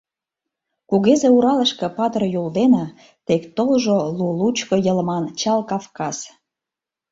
Кугезе 0.89 1.27
Уралышке 1.35 1.87
патыр 1.97 2.23
Юл 2.39 2.47
дене 2.57 2.83
Тек 3.25 3.43
толжо 3.55 3.97
лу-лучко 4.17 4.75
йылман 4.85 5.23
чал 5.39 5.59
Кавказ. 5.69 6.17